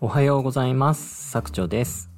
[0.00, 1.30] おはようございます。
[1.30, 2.10] 作長です。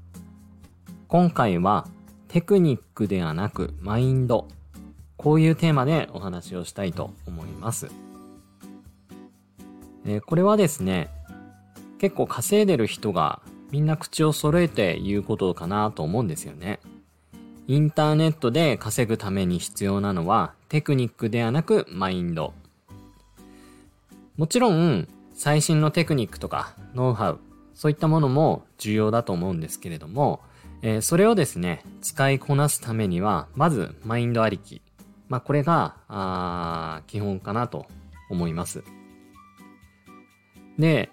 [1.09, 1.87] 今回は
[2.27, 4.49] テクニックではなくマインド。
[5.17, 7.89] こういうテーマでお話をしたいと思います。
[10.07, 11.11] えーこれはですね、
[11.99, 13.41] 結構稼いでる人が
[13.71, 16.81] みんな口を揃えて言うことかなと思うんですよね。
[17.69, 22.55] インターネットで稼ぐために必要なのはテクニックではなくマインド。
[24.37, 27.41] もちろん最新のテクニックとかノウハウ、
[27.77, 30.41] そういったものも重要だと思うんですけれども、
[30.81, 34.81] えーそれをですね、使いこなすためには、まずマインドありき。
[35.29, 37.87] まあこれが、あ基本かなと
[38.31, 38.83] 思います。
[40.79, 41.11] で、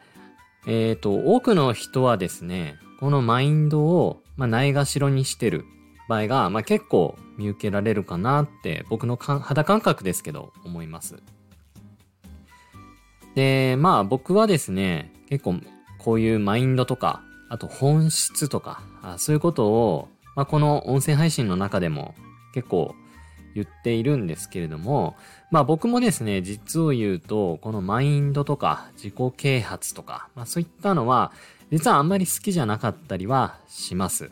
[0.65, 5.65] えっ、と、多くの人はですね、このマインドを、まあ、ないがしろにしてる
[6.07, 11.21] 場合が、まあ、結構見受けられるかなって、僕の肌感覚ですけど、思います。
[13.35, 15.55] で、まあ僕はですね、結構
[16.03, 22.15] こういうマインドとか、あと本質とか、あそういうことを、まあこの音声配信の中でも
[22.53, 22.95] 結構
[23.55, 25.15] 言っているんですけれども、
[25.51, 31.31] まあ僕もですね、実を言うと、このマインドとか自己啓発とか、まあそういったのは、
[31.71, 34.31] 実はあんまり好きじゃなかったりはします。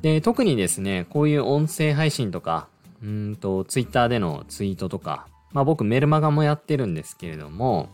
[0.00, 2.68] で、特にですね、こういう音声配信とか、
[3.02, 7.90] うんと、ツイッターでのツイートとか、まあ僕メルマガもやってるんですけれども、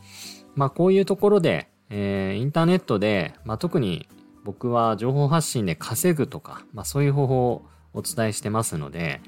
[0.55, 4.09] まあこういうところで、えーインターネットで、まあ特に
[4.45, 9.21] 僕は情報発信で稼ぐとか、まあそういう方法をお伝えしてますので、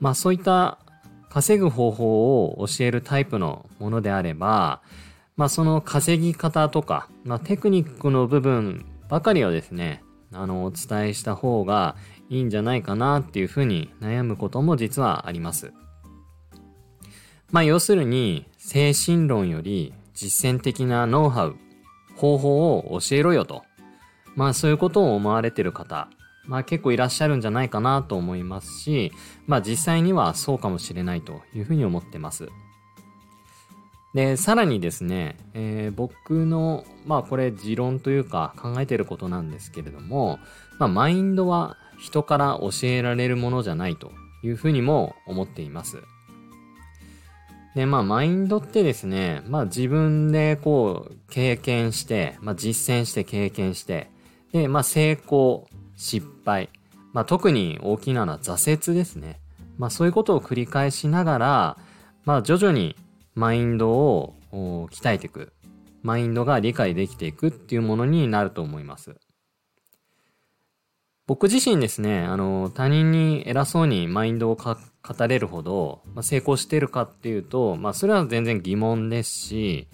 [0.00, 0.78] まあそういった
[1.28, 4.82] 稼ぐ方法を教えるタイプのものであれば、
[5.36, 11.96] まあその稼ぎ方とか、まあテクニックの部分ばかりをですね、あの、お伝えした方が
[12.28, 15.72] いいんじゃないかなっていうふうに悩むことも実はあります。
[17.50, 21.56] まあ要するに、精神論より実践的なノウハウ、
[22.16, 23.62] 方法を教えろよと。
[24.36, 26.08] まあそういうことを思われてる方、
[26.46, 29.12] まあ結構いらっしゃるんじゃないかなと思いますし、
[29.46, 32.48] まあ実際にはそうかもしれないというふうに思ってます。
[34.14, 40.38] で、さらにですね、えー僕の、まあこれ持論というか考えてることなんですけれども、
[40.78, 46.02] まあマインドは人から教えられるものじゃないというふうにも思っています。
[47.74, 54.10] で、まあ、マインドってですね、まあ自分でこう、経験して、まあ実践して経験して、
[54.52, 56.70] で、まあ成功、失敗、
[57.12, 59.40] まあ特に大きなのは挫折ですね。
[59.76, 61.78] まあそういうことを繰り返しながら、
[62.24, 62.96] まあ徐々に
[63.34, 65.52] マインドを鍛えていく。
[66.02, 69.16] マインドが理解できていくっていうものになると思います。
[71.26, 79.88] 僕自身ですね、あの、他人に偉そうにマインドを語れるほど、まあ、成功してるかっていうと、まあ、それは全然疑問ですし、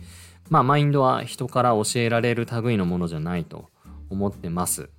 [0.48, 3.68] まあ、マインドは人から教えられる類のものじゃないと
[4.10, 4.90] 思ってます。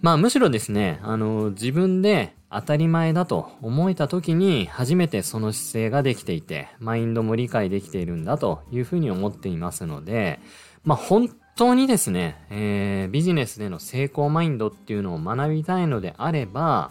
[0.00, 10.40] まあ、むしろですね、あの、自分で当たり前だと思えた時に初めてその姿勢ができていて、マインドも理解できているんだというふうに思っていますので、
[10.82, 11.28] まあ、本
[11.60, 16.90] 当にですね、えービジネスでの成功マインドっていうのを学びたいのであれば、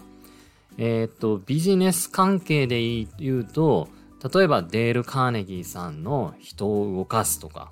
[0.77, 2.79] えーっと、ビジネス関係で
[3.17, 3.87] 言うと、
[4.31, 7.71] 例えばデール・カーネギーさんの人を動かすとか、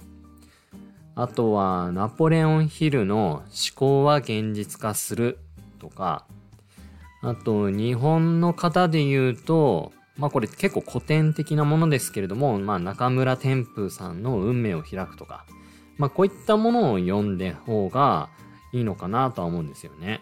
[1.13, 3.44] あとはナポレオン・ヒルの思
[3.75, 5.38] 考は現実化する
[5.78, 6.25] とか、
[7.22, 15.46] あと日本の方で言うと、まあこれ結構古典的なものですけれども、まあ中村天風さんの運命を開くとか、
[15.97, 18.30] まあこういったものを読んで方が
[18.74, 20.22] いいのかなとは思うんですよね。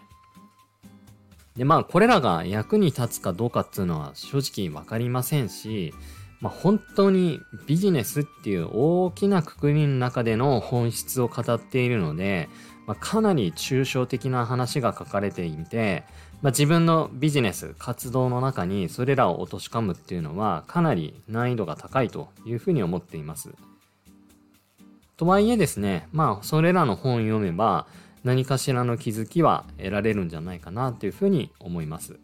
[1.56, 5.94] で、まあこれらが役に立つかどうかっていうのは正直わかりませんし、
[6.40, 12.48] まあ本当にビジネスっていう大きなくくりの中での本質を語っているので、
[12.86, 16.04] まあ、かなり抽象的な話が書かれていて、
[16.40, 23.50] まあ、自分のビジネス、活動の中にそれらを落とし込むっていうのはかなり難易度が高いというふうに思っています。
[25.16, 27.86] とはいえですね、まあそれらの本読めば
[28.24, 32.18] 何かしらの気づきは得られるんじゃないかなというふうに思います。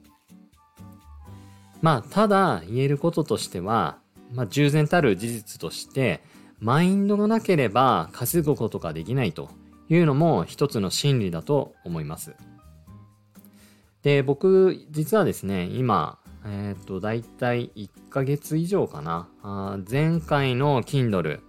[1.81, 3.99] まあただ言えることとしては、
[4.33, 6.23] まあ従前たる事実として
[6.61, 9.51] マインドがなければ稼ぐことができないと
[9.89, 12.35] いうのも一つの真理だと思います。
[14.03, 19.29] で、僕、実はですね、今、えっ、と、だいたい1ヶ月以上かな。
[19.43, 21.41] あ前回の Kindle、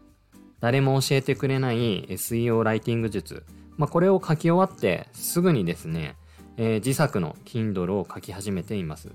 [0.63, 3.43] 誰も教えてくれない SEO ライティング術。
[3.75, 6.15] まあ、これを書き終わってすぐにですね、
[6.55, 9.09] えー自作の Kindle を書き始めています。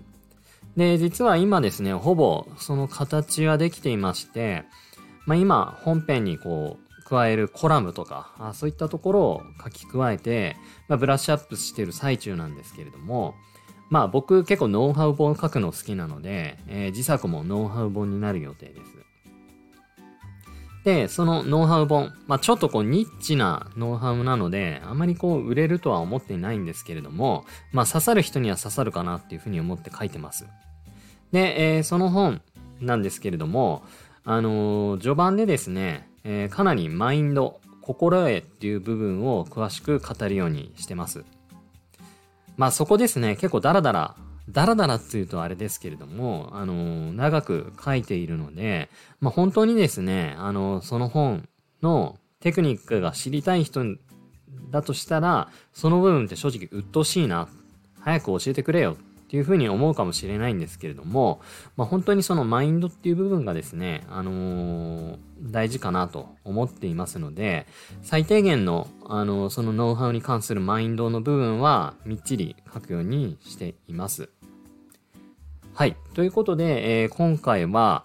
[0.77, 4.65] で、実は今ですね、ほぼその形はできていまして、
[5.25, 10.55] まあ、今、本編にこう、加えるコラムとか、あそういったところを書き加えて、
[10.87, 13.35] まあ、ブラッシュアップしてる最中なんですけれども、
[13.89, 19.08] まあ僕結構ノウハウ本書くの好きなので、えー、自作もノウハウ本になる予定です。
[20.89, 30.47] で、そのノウハウ本、まあちょっとこうニッチなノウハウなので、あまりこう売れるとは思っていないんですけれども、まあ刺さる人には刺さるかなっていうふうに思って書いてます。
[31.31, 32.41] で、えー、その本
[32.81, 33.83] なんですけれども、
[34.25, 41.27] あのー、序盤でですね、えー、かなりマインド、心得っていう部分を詳しく語るようにしてます。
[42.57, 44.17] まあそこですね、結構ダラダラ、
[44.49, 48.89] ダラダラっていうとあれですけれども、あの、長く書いているので、
[49.21, 51.49] まあ本当にですね、あの、その本
[51.83, 53.85] のテクニックが知りたい人
[54.71, 57.49] だとしたら、その部分って正直鬱陶しいな。
[58.01, 58.97] 早く教えてくれよ
[59.29, 61.43] っていうふうに思うかもしれないんですけれども、
[61.77, 67.67] まあ、本当にそのマインドっていう部分がですね、あのー、大事かなと思っていますので、
[68.03, 74.31] 最低限の、あのー、そのノウハウに関するマインドの部分はみっちり書くようにしています。
[75.79, 75.95] はい。
[76.13, 78.03] ということで、えー、今回は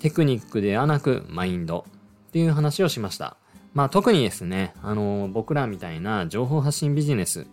[0.00, 1.86] テクニックではなくマインド
[2.28, 3.38] っていう話をしました。
[3.72, 7.46] まあ特にですね、あの僕らみたいな情報発信ビジネス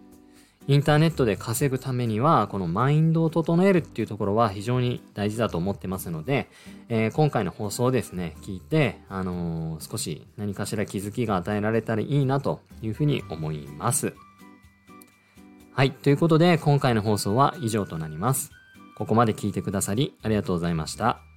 [0.68, 6.50] インターネットで稼ぐためには、このマインドを整えるっていうところは非常に大事だと思ってますので、
[6.90, 14.14] えー、今回の放送をですね、聞いて、あのー、少し何かしら気づきが与えられたらいいなというふうに思います。
[15.72, 15.92] はい。
[15.92, 18.52] ということで、今回の放送は以上となります。
[19.04, 21.33] ここまで聞いてくださりありがとうございました。